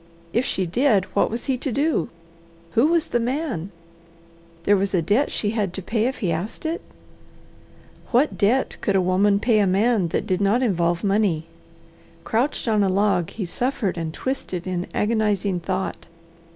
If 0.33 0.45
she 0.45 0.65
did, 0.65 1.05
what 1.13 1.29
was 1.29 1.45
he 1.45 1.59
to 1.59 1.71
do? 1.71 2.09
Who 2.71 2.87
was 2.87 3.09
the 3.09 3.19
man? 3.19 3.69
There 4.63 4.75
was 4.75 4.95
a 4.95 5.01
debt 5.03 5.31
she 5.31 5.51
had 5.51 5.73
to 5.75 5.81
pay 5.83 6.07
if 6.07 6.17
he 6.25 6.31
asked 6.31 6.65
it? 6.65 6.81
What 8.09 8.35
debt 8.35 8.77
could 8.81 8.95
a 8.95 8.99
woman 8.99 9.39
pay 9.39 9.59
a 9.59 9.67
man 9.67 10.07
that 10.07 10.25
did 10.25 10.41
not 10.41 10.63
involve 10.63 11.03
money? 11.03 11.45
Crouched 12.23 12.67
on 12.67 12.81
a 12.81 12.89
log 12.89 13.29
he 13.29 13.45
suffered 13.45 13.95
and 13.95 14.11
twisted 14.11 14.65
in 14.65 14.87
agonizing 14.91 15.59
thought. 15.59 16.07